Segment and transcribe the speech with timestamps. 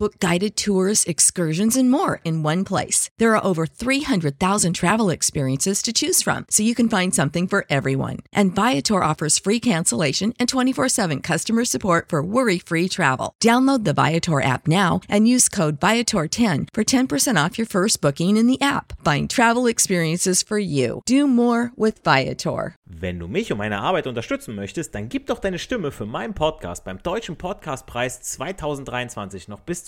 [0.00, 3.10] Book guided tours, excursions, and more in one place.
[3.18, 7.66] There are over 300,000 travel experiences to choose from, so you can find something for
[7.68, 8.18] everyone.
[8.32, 13.34] And Viator offers free cancellation and 24 7 customer support for worry free travel.
[13.42, 18.36] Download the Viator app now and use code Viator10 for 10% off your first booking
[18.36, 18.92] in the app.
[19.04, 21.02] Find travel experiences for you.
[21.06, 22.76] Do more with Viator.
[22.86, 26.34] Wenn du mich und meine Arbeit unterstützen möchtest, dann gib doch deine Stimme für meinen
[26.34, 29.87] Podcast beim Deutschen Podcastpreis 2023 noch bis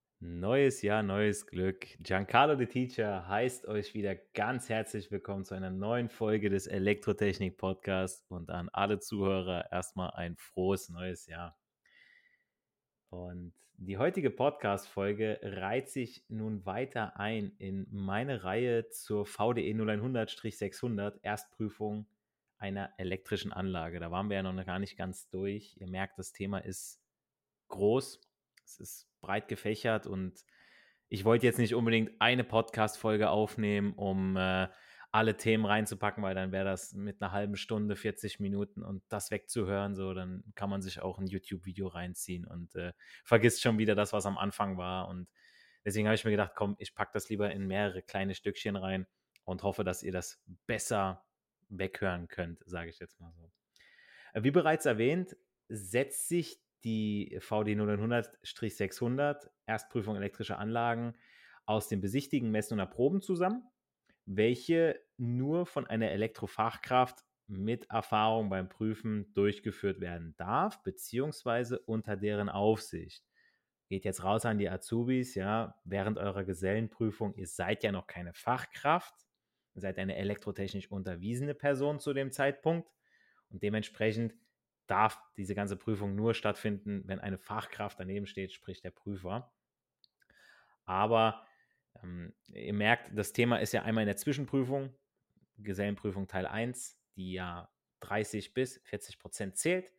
[0.23, 1.97] Neues Jahr, neues Glück.
[1.99, 7.57] Giancarlo the Teacher heißt euch wieder ganz herzlich willkommen zu einer neuen Folge des Elektrotechnik
[7.57, 11.57] Podcasts und an alle Zuhörer erstmal ein frohes neues Jahr.
[13.09, 21.17] Und die heutige Podcast-Folge reiht sich nun weiter ein in meine Reihe zur VDE 0100-600
[21.23, 22.05] Erstprüfung
[22.59, 23.99] einer elektrischen Anlage.
[23.99, 25.75] Da waren wir ja noch gar nicht ganz durch.
[25.79, 27.01] Ihr merkt, das Thema ist
[27.69, 28.21] groß.
[28.63, 30.45] Es ist breit gefächert und
[31.09, 34.69] ich wollte jetzt nicht unbedingt eine Podcast-Folge aufnehmen, um äh,
[35.11, 39.29] alle Themen reinzupacken, weil dann wäre das mit einer halben Stunde, 40 Minuten und das
[39.29, 42.93] wegzuhören, so, dann kann man sich auch ein YouTube-Video reinziehen und äh,
[43.25, 45.09] vergisst schon wieder das, was am Anfang war.
[45.09, 45.27] Und
[45.83, 49.05] deswegen habe ich mir gedacht, komm, ich packe das lieber in mehrere kleine Stückchen rein
[49.43, 51.25] und hoffe, dass ihr das besser
[51.67, 53.51] weghören könnt, sage ich jetzt mal so.
[54.33, 55.35] Äh, wie bereits erwähnt,
[55.67, 61.15] setzt sich die VD 0900-600 Erstprüfung elektrischer Anlagen
[61.65, 63.63] aus dem Besichtigen, Messen und Erproben zusammen,
[64.25, 72.49] welche nur von einer Elektrofachkraft mit Erfahrung beim Prüfen durchgeführt werden darf, beziehungsweise unter deren
[72.49, 73.25] Aufsicht.
[73.89, 78.33] Geht jetzt raus an die Azubis, ja, während eurer Gesellenprüfung, ihr seid ja noch keine
[78.33, 79.13] Fachkraft,
[79.75, 82.89] ihr seid eine elektrotechnisch unterwiesene Person zu dem Zeitpunkt
[83.49, 84.33] und dementsprechend
[84.91, 89.53] darf diese ganze Prüfung nur stattfinden, wenn eine Fachkraft daneben steht, sprich der Prüfer.
[90.83, 91.45] Aber
[92.03, 94.93] ähm, ihr merkt, das Thema ist ja einmal in der Zwischenprüfung,
[95.57, 97.71] Gesellenprüfung Teil 1, die ja
[98.01, 99.93] 30 bis 40 Prozent zählt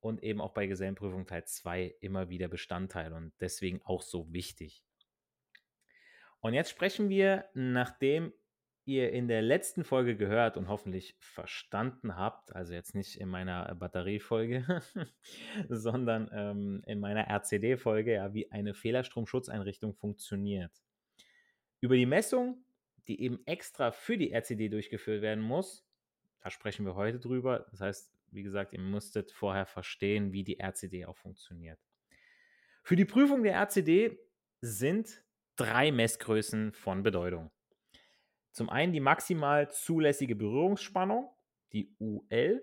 [0.00, 4.84] und eben auch bei Gesellenprüfung Teil 2 immer wieder Bestandteil und deswegen auch so wichtig.
[6.40, 8.34] Und jetzt sprechen wir, nachdem
[8.86, 13.74] ihr in der letzten Folge gehört und hoffentlich verstanden habt, also jetzt nicht in meiner
[13.74, 14.82] Batteriefolge,
[15.68, 20.72] sondern ähm, in meiner RCD-Folge, ja, wie eine Fehlerstromschutzeinrichtung funktioniert.
[21.80, 22.64] Über die Messung,
[23.08, 25.86] die eben extra für die RCD durchgeführt werden muss,
[26.40, 27.66] da sprechen wir heute drüber.
[27.70, 31.78] Das heißt, wie gesagt, ihr müsstet vorher verstehen, wie die RCD auch funktioniert.
[32.82, 34.18] Für die Prüfung der RCD
[34.60, 35.22] sind
[35.56, 37.50] drei Messgrößen von Bedeutung.
[38.54, 41.28] Zum einen die maximal zulässige Berührungsspannung,
[41.72, 42.62] die UL,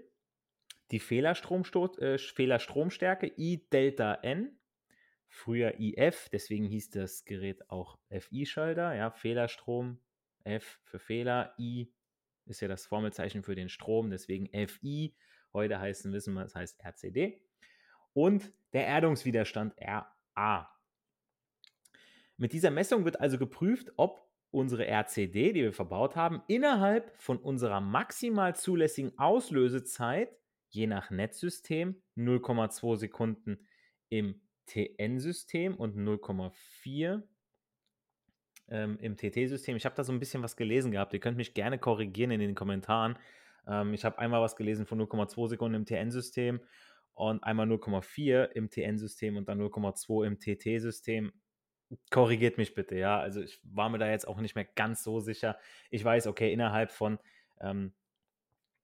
[0.89, 4.57] die äh, Fehlerstromstärke I Delta N,
[5.27, 9.99] früher IF, deswegen hieß das Gerät auch FI-Schalter, ja, Fehlerstrom,
[10.45, 11.93] F für Fehler, I
[12.45, 15.13] ist ja das Formelzeichen für den Strom, deswegen FI.
[15.51, 17.41] Heute heißen, wissen wir, es heißt RCD.
[18.13, 20.73] Und der Erdungswiderstand RA.
[22.37, 27.37] Mit dieser Messung wird also geprüft, ob unsere RCD, die wir verbaut haben, innerhalb von
[27.37, 30.29] unserer maximal zulässigen Auslösezeit,
[30.69, 33.65] je nach Netzsystem, 0,2 Sekunden
[34.09, 37.23] im TN-System und 0,4
[38.69, 39.75] ähm, im TT-System.
[39.75, 41.13] Ich habe da so ein bisschen was gelesen gehabt.
[41.13, 43.17] Ihr könnt mich gerne korrigieren in den Kommentaren.
[43.67, 46.61] Ähm, ich habe einmal was gelesen von 0,2 Sekunden im TN-System
[47.13, 51.31] und einmal 0,4 im TN-System und dann 0,2 im TT-System.
[52.09, 53.19] Korrigiert mich bitte, ja.
[53.19, 55.57] Also ich war mir da jetzt auch nicht mehr ganz so sicher.
[55.89, 57.19] Ich weiß, okay, innerhalb von
[57.59, 57.93] ähm,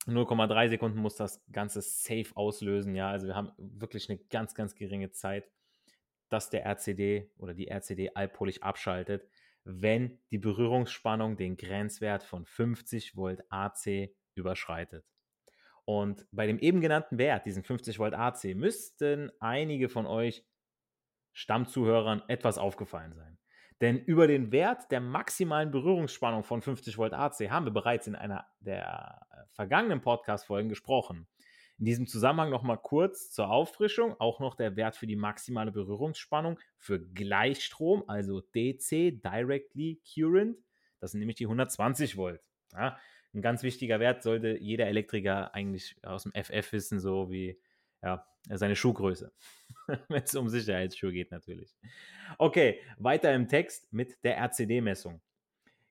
[0.05, 3.09] 0,3 Sekunden muss das Ganze safe auslösen, ja.
[3.09, 5.49] Also wir haben wirklich eine ganz, ganz geringe Zeit,
[6.29, 9.27] dass der RCD oder die RCD allpolig abschaltet
[9.67, 15.05] wenn die Berührungsspannung den Grenzwert von 50 Volt AC überschreitet.
[15.83, 20.45] Und bei dem eben genannten Wert, diesen 50 Volt AC, müssten einige von euch
[21.37, 23.37] Stammzuhörern etwas aufgefallen sein.
[23.79, 28.15] Denn über den Wert der maximalen Berührungsspannung von 50 Volt AC haben wir bereits in
[28.15, 31.27] einer der vergangenen Podcast-Folgen gesprochen.
[31.77, 36.59] In diesem Zusammenhang nochmal kurz zur Auffrischung auch noch der Wert für die maximale Berührungsspannung
[36.79, 40.57] für Gleichstrom, also DC, Directly Current.
[40.99, 42.41] Das sind nämlich die 120 Volt.
[42.73, 42.97] Ja,
[43.35, 47.59] ein ganz wichtiger Wert sollte jeder Elektriker eigentlich aus dem FF wissen, so wie
[48.01, 49.31] ja, seine Schuhgröße.
[50.09, 51.75] Wenn es um Sicherheitsschuhe geht, natürlich.
[52.37, 55.21] Okay, weiter im Text mit der RCD-Messung.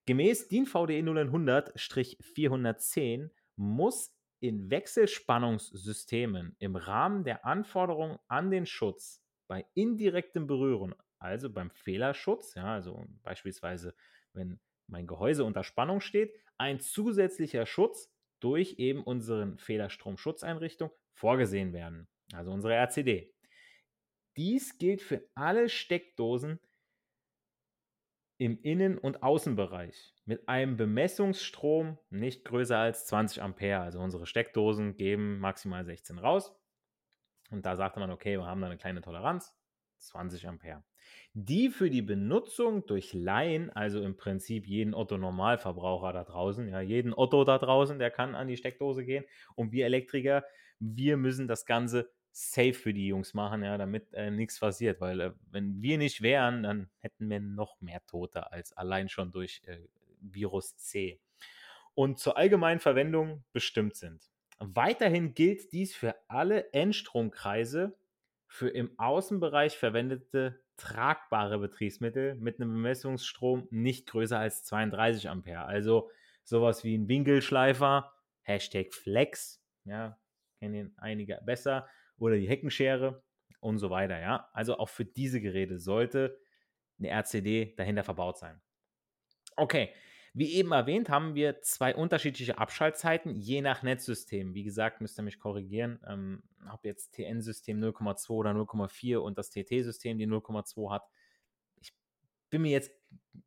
[0.06, 9.66] Gemäß DIN VDE 0100-410 muss in Wechselspannungssystemen im Rahmen der Anforderungen an den Schutz bei
[9.74, 13.94] indirektem Berühren, also beim Fehlerschutz, ja, also beispielsweise,
[14.32, 22.06] wenn mein Gehäuse unter Spannung steht, ein zusätzlicher Schutz durch eben unseren Fehlerstromschutzeinrichtung vorgesehen werden,
[22.32, 23.34] also unsere RCD.
[24.36, 26.60] Dies gilt für alle Steckdosen
[28.38, 33.80] im Innen- und Außenbereich mit einem Bemessungsstrom nicht größer als 20 Ampere.
[33.80, 36.54] Also unsere Steckdosen geben maximal 16 raus.
[37.50, 39.56] Und da sagte man, okay, wir haben da eine kleine Toleranz,
[39.98, 40.84] 20 Ampere.
[41.32, 47.14] Die für die Benutzung durch Laien, also im Prinzip jeden Otto-Normalverbraucher da draußen, ja, jeden
[47.14, 49.24] Otto da draußen, der kann an die Steckdose gehen.
[49.54, 50.44] Und wir Elektriker,
[50.78, 55.00] wir müssen das Ganze safe für die Jungs machen, ja, damit äh, nichts passiert.
[55.00, 59.32] Weil äh, wenn wir nicht wären, dann hätten wir noch mehr Tote als allein schon
[59.32, 59.78] durch äh,
[60.20, 61.18] Virus C.
[61.94, 64.30] Und zur allgemeinen Verwendung bestimmt sind.
[64.58, 67.96] Weiterhin gilt dies für alle Endstromkreise
[68.46, 75.64] für im Außenbereich verwendete tragbare Betriebsmittel mit einem Bemessungsstrom nicht größer als 32 Ampere.
[75.64, 76.10] Also
[76.44, 78.12] sowas wie ein Winkelschleifer,
[78.42, 80.18] Hashtag Flex, ja,
[80.58, 81.88] kennen einige besser,
[82.18, 83.22] oder die Heckenschere
[83.60, 84.18] und so weiter.
[84.20, 86.38] Ja, also auch für diese Geräte sollte
[86.98, 88.60] eine RCD dahinter verbaut sein.
[89.56, 89.92] Okay,
[90.38, 94.54] wie eben erwähnt, haben wir zwei unterschiedliche Abschaltzeiten, je nach Netzsystem.
[94.54, 99.50] Wie gesagt, müsst ihr mich korrigieren, ähm, ob jetzt TN-System 0,2 oder 0,4 und das
[99.50, 101.08] TT-System die 0,2 hat.
[102.56, 102.90] Bin mir jetzt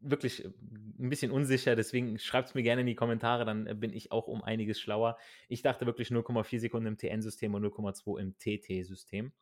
[0.02, 4.12] wirklich ein bisschen unsicher, deswegen schreibt es mir gerne in die Kommentare, dann bin ich
[4.12, 5.18] auch um einiges schlauer.
[5.48, 9.34] Ich dachte wirklich 0,4 Sekunden im TN-System und 0,2 im TT-System.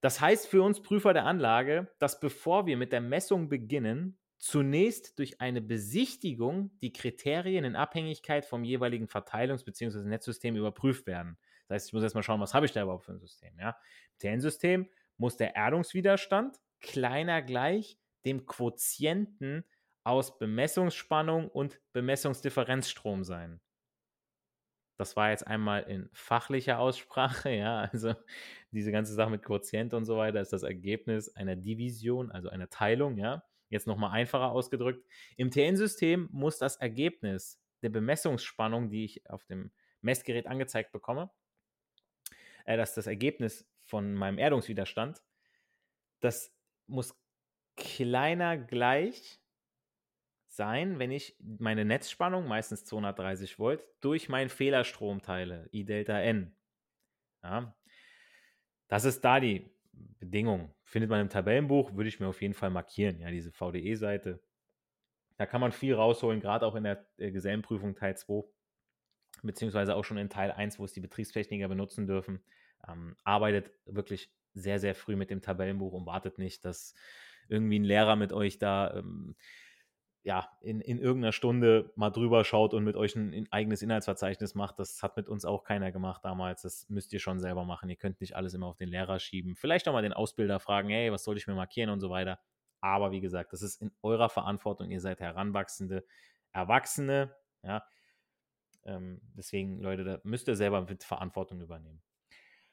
[0.00, 5.16] Das heißt für uns Prüfer der Anlage, dass bevor wir mit der Messung beginnen, zunächst
[5.20, 10.00] durch eine Besichtigung die Kriterien in Abhängigkeit vom jeweiligen Verteilungs- bzw.
[10.00, 11.38] Netzsystem überprüft werden.
[11.68, 13.56] Das heißt, ich muss erstmal schauen, was habe ich da überhaupt für ein System.
[13.60, 13.78] Ja?
[14.10, 19.64] Im TN-System muss der Erdungswiderstand kleiner gleich dem Quotienten
[20.04, 23.60] aus Bemessungsspannung und Bemessungsdifferenzstrom sein.
[24.98, 28.14] Das war jetzt einmal in fachlicher Aussprache, ja, also
[28.70, 32.68] diese ganze Sache mit Quotient und so weiter ist das Ergebnis einer Division, also einer
[32.68, 33.44] Teilung, ja.
[33.68, 35.04] Jetzt nochmal einfacher ausgedrückt.
[35.36, 41.30] Im TN-System muss das Ergebnis der Bemessungsspannung, die ich auf dem Messgerät angezeigt bekomme,
[42.64, 45.20] äh, dass das Ergebnis von meinem Erdungswiderstand,
[46.20, 46.54] das
[46.86, 47.14] muss
[47.76, 49.40] kleiner gleich
[50.48, 56.56] sein, wenn ich meine Netzspannung, meistens 230 Volt, durch meinen Fehlerstrom teile, I Delta N.
[57.42, 57.76] Ja.
[58.88, 60.74] Das ist da die Bedingung.
[60.84, 64.42] Findet man im Tabellenbuch, würde ich mir auf jeden Fall markieren, ja, diese VDE-Seite.
[65.36, 68.44] Da kann man viel rausholen, gerade auch in der äh, Gesellenprüfung Teil 2,
[69.42, 72.42] beziehungsweise auch schon in Teil 1, wo es die Betriebstechniker benutzen dürfen.
[72.88, 76.94] Ähm, arbeitet wirklich sehr, sehr früh mit dem Tabellenbuch und wartet nicht, dass
[77.48, 79.36] irgendwie ein Lehrer mit euch da ähm,
[80.26, 84.56] ja, in, in irgendeiner Stunde mal drüber schaut und mit euch ein, ein, eigenes Inhaltsverzeichnis
[84.56, 84.76] macht.
[84.80, 86.62] Das hat mit uns auch keiner gemacht damals.
[86.62, 87.88] Das müsst ihr schon selber machen.
[87.88, 89.54] Ihr könnt nicht alles immer auf den Lehrer schieben.
[89.54, 92.40] Vielleicht auch mal den Ausbilder fragen, hey, was soll ich mir markieren und so weiter.
[92.80, 94.90] Aber wie gesagt, das ist in eurer Verantwortung.
[94.90, 96.04] Ihr seid heranwachsende
[96.50, 97.32] Erwachsene.
[97.62, 97.84] Ja.
[98.84, 102.02] Ähm, deswegen, Leute, da müsst ihr selber mit Verantwortung übernehmen.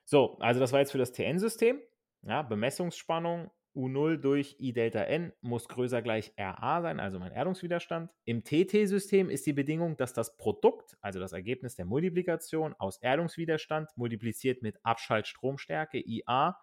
[0.05, 1.79] So, also das war jetzt für das TN-System.
[2.23, 8.11] Ja, Bemessungsspannung U0 durch I Delta N muss größer gleich RA sein, also mein Erdungswiderstand.
[8.25, 13.89] Im TT-System ist die Bedingung, dass das Produkt, also das Ergebnis der Multiplikation aus Erdungswiderstand
[13.95, 16.59] multipliziert mit Abschaltstromstärke IA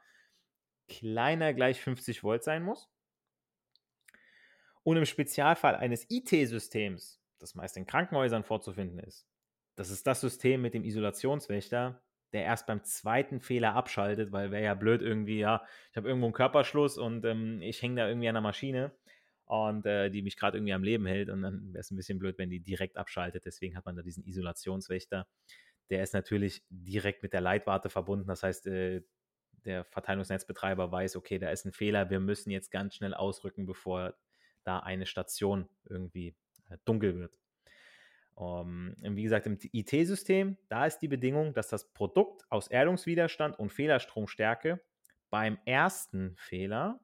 [0.88, 2.88] kleiner gleich 50 Volt sein muss.
[4.82, 9.26] Und im Spezialfall eines IT-Systems, das meist in Krankenhäusern vorzufinden ist,
[9.76, 12.02] das ist das System mit dem Isolationswächter,
[12.32, 16.26] der erst beim zweiten Fehler abschaltet, weil wäre ja blöd irgendwie, ja, ich habe irgendwo
[16.26, 18.92] einen Körperschluss und ähm, ich hänge da irgendwie an der Maschine
[19.46, 22.18] und äh, die mich gerade irgendwie am Leben hält und dann wäre es ein bisschen
[22.18, 23.44] blöd, wenn die direkt abschaltet.
[23.46, 25.26] Deswegen hat man da diesen Isolationswächter.
[25.90, 28.28] Der ist natürlich direkt mit der Leitwarte verbunden.
[28.28, 29.02] Das heißt, äh,
[29.64, 34.14] der Verteilungsnetzbetreiber weiß, okay, da ist ein Fehler, wir müssen jetzt ganz schnell ausrücken, bevor
[34.64, 36.36] da eine Station irgendwie
[36.68, 37.39] äh, dunkel wird.
[38.34, 43.58] Um, ähm, wie gesagt, im IT-System, da ist die Bedingung, dass das Produkt aus Erdungswiderstand
[43.58, 44.80] und Fehlerstromstärke
[45.28, 47.00] beim ersten Fehler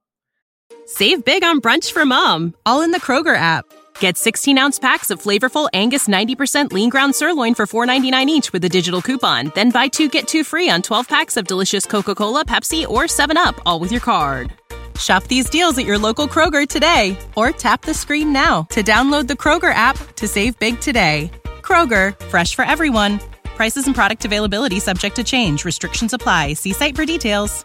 [0.87, 3.64] Save big on brunch for mom, all in the Kroger app.
[3.99, 8.64] Get 16 ounce packs of flavorful Angus 90% lean ground sirloin for $4.99 each with
[8.64, 9.50] a digital coupon.
[9.54, 13.04] Then buy two get two free on 12 packs of delicious Coca Cola, Pepsi, or
[13.04, 14.52] 7UP, all with your card.
[14.98, 19.26] Shop these deals at your local Kroger today or tap the screen now to download
[19.26, 21.30] the Kroger app to save big today.
[21.62, 23.18] Kroger, fresh for everyone.
[23.56, 25.64] Prices and product availability subject to change.
[25.64, 26.54] Restrictions apply.
[26.54, 27.64] See site for details.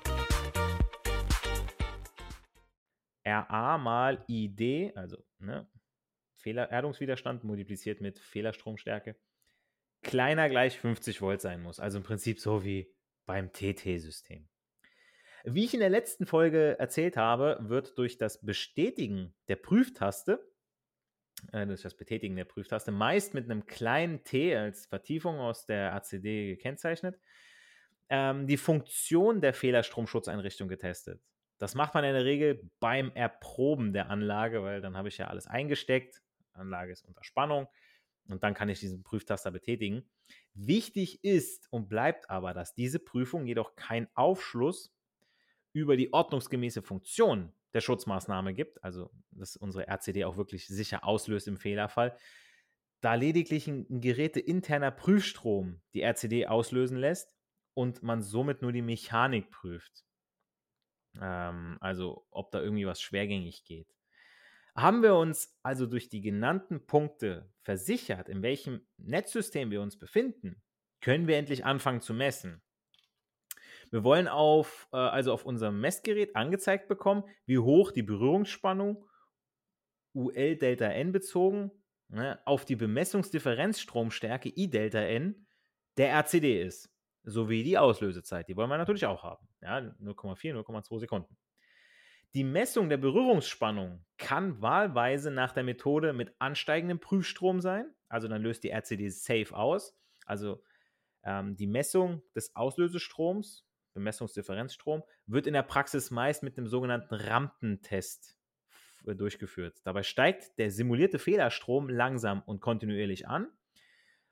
[3.25, 5.67] RA mal ID, also ne,
[6.38, 9.15] Fehler, Erdungswiderstand multipliziert mit Fehlerstromstärke,
[10.01, 11.79] kleiner gleich 50 Volt sein muss.
[11.79, 12.91] Also im Prinzip so wie
[13.27, 14.47] beim TT-System.
[15.43, 20.48] Wie ich in der letzten Folge erzählt habe, wird durch das Bestätigen der Prüftaste,
[21.51, 25.93] äh, durch das Betätigen der Prüftaste, meist mit einem kleinen T als Vertiefung aus der
[25.93, 27.19] ACD gekennzeichnet,
[28.10, 31.21] ähm, die Funktion der Fehlerstromschutzeinrichtung getestet.
[31.57, 35.27] Das macht man in der Regel beim Erproben der Anlage, weil dann habe ich ja
[35.27, 36.21] alles eingesteckt,
[36.53, 37.67] Anlage ist unter Spannung
[38.27, 40.10] und dann kann ich diesen Prüftaster betätigen.
[40.53, 44.93] Wichtig ist und bleibt aber, dass diese Prüfung jedoch keinen Aufschluss
[45.73, 51.47] über die ordnungsgemäße Funktion der Schutzmaßnahme gibt, also dass unsere RCD auch wirklich sicher auslöst
[51.47, 52.17] im Fehlerfall,
[53.01, 57.35] da lediglich ein, ein geräteinterner Prüfstrom die RCD auslösen lässt
[57.73, 60.05] und man somit nur die Mechanik prüft.
[61.19, 63.87] Ähm, also ob da irgendwie was schwergängig geht.
[64.75, 70.61] Haben wir uns also durch die genannten Punkte versichert, in welchem Netzsystem wir uns befinden,
[71.01, 72.61] können wir endlich anfangen zu messen.
[73.91, 79.05] Wir wollen auf, äh, also auf unserem Messgerät angezeigt bekommen, wie hoch die Berührungsspannung
[80.13, 81.71] UL Delta N bezogen
[82.07, 85.45] ne, auf die Bemessungsdifferenzstromstärke I Delta N
[85.98, 86.89] der RCD ist,
[87.24, 88.48] sowie die Auslösezeit.
[88.48, 89.48] Die wollen wir natürlich auch haben.
[89.62, 91.38] Ja, 0,4, 0,2 Sekunden.
[92.33, 97.93] Die Messung der Berührungsspannung kann wahlweise nach der Methode mit ansteigendem Prüfstrom sein.
[98.07, 99.98] Also dann löst die RCD safe aus.
[100.25, 100.63] Also
[101.24, 108.38] ähm, die Messung des Auslösestroms Bemessungsdifferenzstrom, wird in der Praxis meist mit einem sogenannten Rampentest
[109.05, 109.79] äh, durchgeführt.
[109.83, 113.48] Dabei steigt der simulierte Fehlerstrom langsam und kontinuierlich an.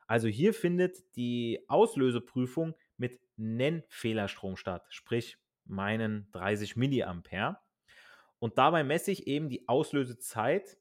[0.07, 7.57] Also hier findet die Auslöseprüfung mit Nennfehlerstrom statt, sprich meinen 30 Milliampere.
[8.39, 10.77] Und dabei messe ich eben die Auslösezeit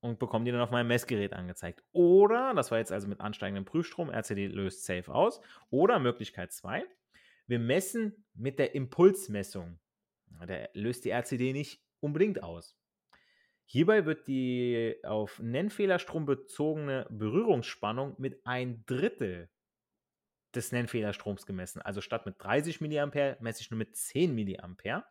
[0.00, 1.82] und bekomme die dann auf meinem Messgerät angezeigt.
[1.92, 5.40] Oder, das war jetzt also mit ansteigendem Prüfstrom, RCD löst safe aus.
[5.70, 6.84] Oder Möglichkeit 2,
[7.48, 9.80] wir messen mit der Impulsmessung.
[10.46, 12.76] Der löst die RCD nicht unbedingt aus.
[13.64, 19.50] Hierbei wird die auf Nennfehlerstrom bezogene Berührungsspannung mit ein Drittel
[20.54, 21.82] des Nennfehlerstroms gemessen.
[21.82, 23.06] Also statt mit 30 mA
[23.40, 25.04] messe ich nur mit 10 mA.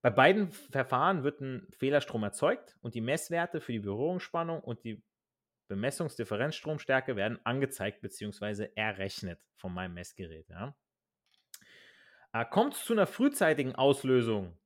[0.00, 5.02] Bei beiden Verfahren wird ein Fehlerstrom erzeugt und die Messwerte für die Berührungsspannung und die
[5.68, 8.68] Bemessungsdifferenzstromstärke werden angezeigt bzw.
[8.74, 10.48] errechnet von meinem Messgerät.
[10.48, 10.76] Ja.
[12.34, 14.58] Äh, kommt es zu einer frühzeitigen Auslösung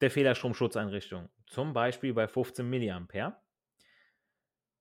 [0.00, 3.40] der Fehlerstromschutzeinrichtung, zum Beispiel bei 15 mA,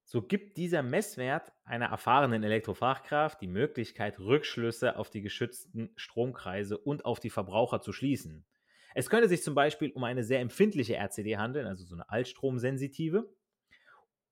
[0.04, 7.06] so gibt dieser Messwert einer erfahrenen Elektrofachkraft die Möglichkeit, Rückschlüsse auf die geschützten Stromkreise und
[7.06, 8.46] auf die Verbraucher zu schließen.
[8.96, 13.30] Es könnte sich zum Beispiel um eine sehr empfindliche RCD handeln, also so eine Altstromsensitive.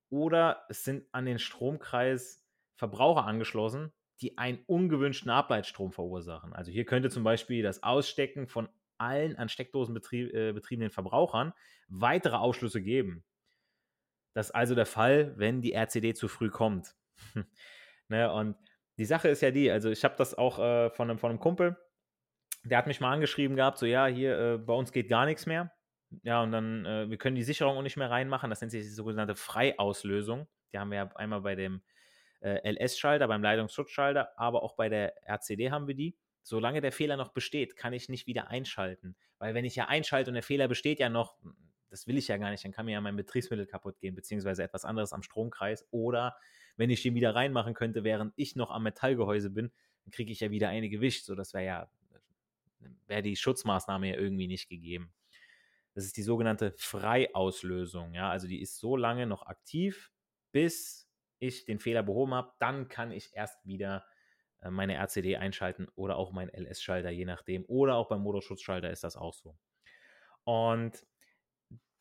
[0.10, 2.44] Oder es sind an den Stromkreis
[2.77, 6.53] Verbraucher angeschlossen, die einen ungewünschten Ableitstrom verursachen.
[6.53, 11.53] Also hier könnte zum Beispiel das Ausstecken von allen an Steckdosen betrieb, äh, betriebenen Verbrauchern
[11.88, 13.24] weitere Ausschlüsse geben.
[14.34, 16.95] Das ist also der Fall, wenn die RCD zu früh kommt.
[18.10, 18.55] ne, und
[18.98, 21.39] die Sache ist ja die, also ich habe das auch äh, von, einem, von einem
[21.39, 21.77] Kumpel,
[22.63, 25.45] der hat mich mal angeschrieben gehabt, so ja, hier äh, bei uns geht gar nichts
[25.45, 25.72] mehr.
[26.24, 28.50] Ja, und dann, äh, wir können die Sicherung auch nicht mehr reinmachen.
[28.50, 30.48] Das nennt sich die sogenannte Freiauslösung.
[30.72, 31.81] Die haben wir ja einmal bei dem
[32.42, 36.15] äh, LS-Schalter, beim Leitungsschutzschalter, aber auch bei der RCD haben wir die.
[36.44, 39.15] Solange der Fehler noch besteht, kann ich nicht wieder einschalten.
[39.39, 41.38] Weil wenn ich ja einschalte und der Fehler besteht ja noch,
[41.89, 44.63] das will ich ja gar nicht, dann kann mir ja mein Betriebsmittel kaputt gehen, beziehungsweise
[44.63, 45.88] etwas anderes am Stromkreis.
[45.92, 46.38] Oder
[46.77, 49.72] wenn ich den wieder reinmachen könnte, während ich noch am Metallgehäuse bin,
[50.04, 51.25] dann kriege ich ja wieder eine gewischt.
[51.25, 51.89] So, das wäre ja
[53.08, 55.13] wäre die Schutzmaßnahme ja irgendwie nicht gegeben.
[55.94, 58.13] Das ist die sogenannte Freiauslösung.
[58.13, 60.12] Ja, also die ist so lange noch aktiv,
[60.51, 61.08] bis
[61.39, 62.51] ich den Fehler behoben habe.
[62.60, 64.06] Dann kann ich erst wieder
[64.62, 67.65] äh, meine RCD einschalten oder auch meinen LS-Schalter, je nachdem.
[67.65, 69.56] Oder auch beim Motorschutzschalter ist das auch so.
[70.44, 71.06] Und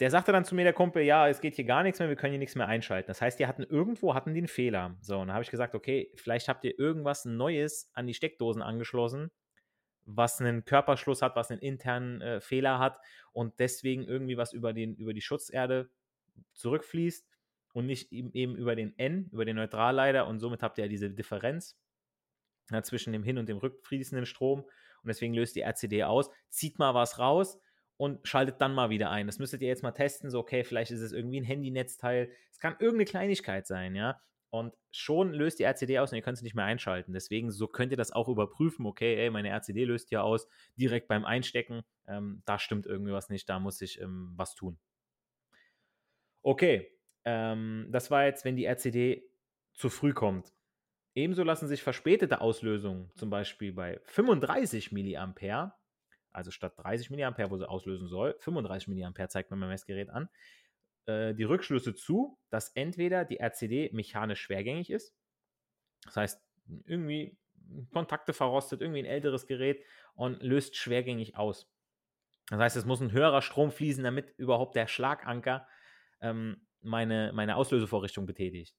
[0.01, 2.17] der sagte dann zu mir, der Kumpel, ja, es geht hier gar nichts mehr, wir
[2.17, 3.07] können hier nichts mehr einschalten.
[3.07, 4.97] Das heißt, die hatten irgendwo, hatten einen Fehler.
[5.01, 8.61] So, und dann habe ich gesagt, okay, vielleicht habt ihr irgendwas Neues an die Steckdosen
[8.61, 9.31] angeschlossen,
[10.05, 12.99] was einen Körperschluss hat, was einen internen äh, Fehler hat
[13.33, 15.91] und deswegen irgendwie was über, den, über die Schutzerde
[16.55, 17.29] zurückfließt
[17.75, 21.11] und nicht eben über den N, über den Neutralleiter und somit habt ihr ja diese
[21.11, 21.77] Differenz
[22.71, 26.79] ja, zwischen dem hin- und dem rückfließenden Strom und deswegen löst die RCD aus, zieht
[26.79, 27.61] mal was raus
[27.97, 29.27] und schaltet dann mal wieder ein.
[29.27, 32.61] Das müsstet ihr jetzt mal testen, so okay, vielleicht ist es irgendwie ein Handynetzteil, es
[32.61, 36.45] kann irgendeine Kleinigkeit sein, ja, und schon löst die RCD aus und ihr könnt sie
[36.45, 37.13] nicht mehr einschalten.
[37.13, 38.87] Deswegen, so könnt ihr das auch überprüfen.
[38.87, 41.83] Okay, ey, meine RCD löst ja aus, direkt beim Einstecken.
[42.07, 44.79] Ähm, da stimmt irgendwie was nicht, da muss ich ähm, was tun.
[46.43, 46.94] Okay,
[47.25, 49.29] ähm, das war jetzt, wenn die RCD
[49.73, 50.53] zu früh kommt.
[51.15, 55.77] Ebenso lassen sich verspätete Auslösungen, zum Beispiel bei 35 mA,
[56.33, 60.29] also statt 30 mA, wo sie auslösen soll, 35 mA zeigt mir mein Messgerät an,
[61.07, 65.15] äh, die Rückschlüsse zu, dass entweder die RCD mechanisch schwergängig ist,
[66.05, 66.43] das heißt,
[66.87, 67.39] irgendwie
[67.93, 69.85] Kontakte verrostet, irgendwie ein älteres Gerät
[70.15, 71.71] und löst schwergängig aus.
[72.49, 75.67] Das heißt, es muss ein höherer Strom fließen, damit überhaupt der Schlaganker
[76.21, 78.77] ähm, meine, meine Auslösevorrichtung betätigt.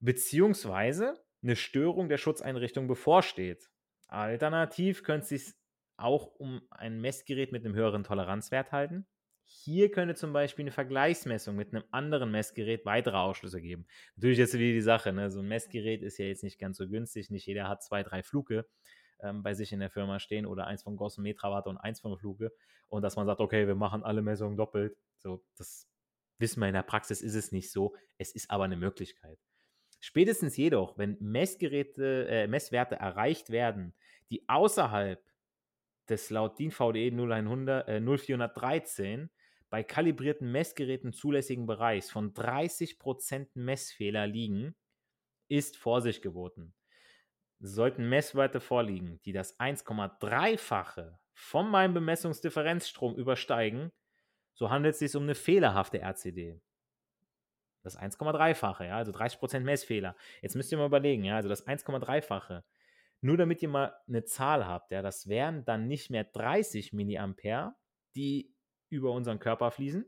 [0.00, 3.70] Beziehungsweise eine Störung der Schutzeinrichtung bevorsteht.
[4.06, 5.54] Alternativ könnte es sich
[5.96, 9.06] auch um ein Messgerät mit einem höheren Toleranzwert halten.
[9.44, 13.86] Hier könnte zum Beispiel eine Vergleichsmessung mit einem anderen Messgerät weitere Ausschlüsse geben.
[14.14, 15.30] Natürlich jetzt wieder die Sache, ne?
[15.30, 18.22] so ein Messgerät ist ja jetzt nicht ganz so günstig, nicht jeder hat zwei, drei
[18.22, 18.66] Fluke
[19.20, 22.16] ähm, bei sich in der Firma stehen oder eins von Gossen Metrawatt und eins von
[22.18, 22.52] Fluke
[22.88, 24.96] und dass man sagt, okay, wir machen alle Messungen doppelt.
[25.16, 25.88] So, das
[26.38, 27.94] wissen wir in der Praxis ist es nicht so.
[28.16, 29.38] Es ist aber eine Möglichkeit.
[30.00, 33.94] Spätestens jedoch, wenn Messgeräte, äh, Messwerte erreicht werden,
[34.30, 35.22] die außerhalb
[36.08, 39.30] des laut DIN VDE 0100, äh, 0413
[39.70, 44.74] bei kalibrierten Messgeräten zulässigen Bereichs von 30% Messfehler liegen,
[45.48, 46.74] ist Vorsicht geboten.
[47.60, 53.92] Sollten Messwerte vorliegen, die das 1,3-fache von meinem Bemessungsdifferenzstrom übersteigen,
[54.58, 56.60] so handelt es sich um eine fehlerhafte RCD.
[57.84, 60.16] Das 1,3-fache, ja, also 30% Messfehler.
[60.42, 62.64] Jetzt müsst ihr mal überlegen, ja, also das 1,3-fache.
[63.20, 67.76] Nur damit ihr mal eine Zahl habt, ja, das wären dann nicht mehr 30 Milliampere,
[68.16, 68.52] die
[68.88, 70.04] über unseren Körper fließen,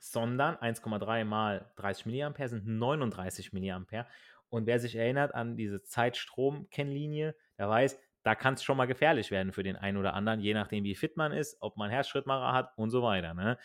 [0.00, 4.06] sondern 1,3 mal 30 mA sind 39 mA.
[4.48, 9.30] Und wer sich erinnert an diese Zeitstrom-Kennlinie, der weiß, da kann es schon mal gefährlich
[9.30, 12.52] werden für den einen oder anderen, je nachdem, wie fit man ist, ob man Herzschrittmacher
[12.52, 13.34] hat und so weiter.
[13.34, 13.58] Ne?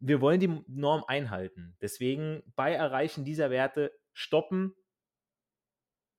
[0.00, 1.76] Wir wollen die Norm einhalten.
[1.80, 4.74] Deswegen bei Erreichen dieser Werte stoppen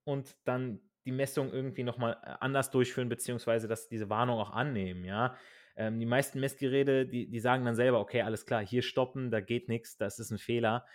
[0.06, 5.04] und dann die Messung irgendwie nochmal äh, anders durchführen, beziehungsweise dass diese Warnung auch annehmen,
[5.04, 5.36] ja.
[5.76, 9.42] Ähm, die meisten Messgeräte, die, die sagen dann selber, okay, alles klar, hier stoppen, da
[9.42, 10.86] geht nichts, das ist ein Fehler.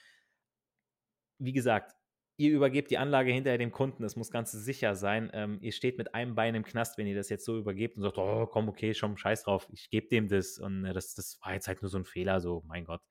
[1.39, 1.95] Wie gesagt,
[2.37, 5.31] ihr übergebt die Anlage hinterher dem Kunden, das muss ganz sicher sein.
[5.33, 8.03] Ähm, ihr steht mit einem Bein im Knast, wenn ihr das jetzt so übergebt und
[8.03, 11.39] sagt, oh, komm, okay, schon scheiß drauf, ich gebe dem das und äh, das, das
[11.43, 13.03] war jetzt halt nur so ein Fehler, so, mein Gott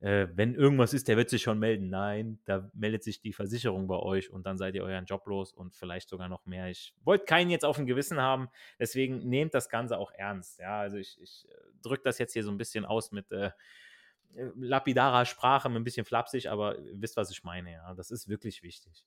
[0.00, 1.88] äh, wenn irgendwas ist, der wird sich schon melden.
[1.88, 5.52] Nein, da meldet sich die Versicherung bei euch und dann seid ihr euren Job los
[5.52, 6.68] und vielleicht sogar noch mehr.
[6.68, 8.48] Ich wollte keinen jetzt auf dem Gewissen haben,
[8.78, 10.58] deswegen nehmt das Ganze auch ernst.
[10.58, 13.50] Ja, also ich, ich äh, drücke das jetzt hier so ein bisschen aus mit äh,
[14.56, 17.72] lapidarer Sprache, ein bisschen flapsig, aber wisst, was ich meine.
[17.72, 19.04] Ja, das ist wirklich wichtig.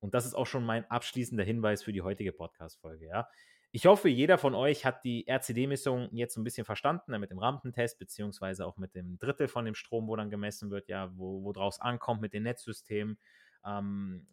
[0.00, 3.06] Und das ist auch schon mein abschließender Hinweis für die heutige Podcast-Folge.
[3.06, 3.28] Ja,
[3.74, 7.98] Ich hoffe, jeder von euch hat die RCD-Messung jetzt ein bisschen verstanden, mit dem Rampentest,
[7.98, 11.52] beziehungsweise auch mit dem Drittel von dem Strom, wo dann gemessen wird, ja, wo, wo
[11.52, 13.18] draus ankommt mit den Netzsystemen.
[13.64, 14.26] Ähm,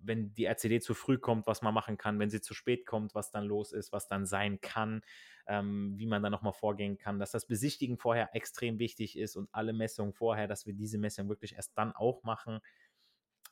[0.00, 3.14] wenn die RCD zu früh kommt, was man machen kann, wenn sie zu spät kommt,
[3.14, 5.02] was dann los ist, was dann sein kann,
[5.46, 9.48] ähm, wie man dann nochmal vorgehen kann, dass das Besichtigen vorher extrem wichtig ist und
[9.52, 12.60] alle Messungen vorher, dass wir diese Messung wirklich erst dann auch machen.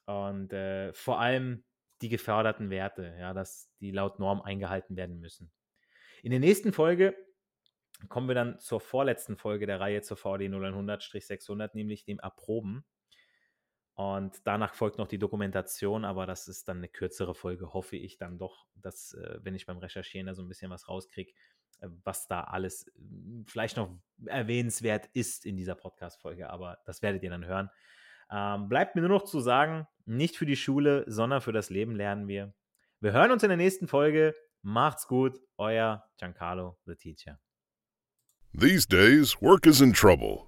[0.06, 1.64] Und äh, vor allem
[2.00, 5.50] die geförderten Werte, ja, dass die laut Norm eingehalten werden müssen.
[6.22, 7.16] In der nächsten Folge
[8.08, 12.84] kommen wir dann zur vorletzten Folge der Reihe zur VD 0100-600, nämlich dem Erproben.
[13.98, 18.16] Und danach folgt noch die Dokumentation, aber das ist dann eine kürzere Folge, hoffe ich
[18.16, 21.32] dann doch, dass, äh, wenn ich beim Recherchieren da so ein bisschen was rauskriege,
[21.80, 22.92] äh, was da alles äh,
[23.46, 23.90] vielleicht noch
[24.24, 27.70] erwähnenswert ist in dieser Podcast-Folge, aber das werdet ihr dann hören.
[28.30, 31.96] Ähm, bleibt mir nur noch zu sagen, nicht für die Schule, sondern für das Leben
[31.96, 32.54] lernen wir.
[33.00, 34.32] Wir hören uns in der nächsten Folge.
[34.62, 37.40] Macht's gut, euer Giancarlo, the teacher.
[38.56, 40.47] These days, work is in trouble.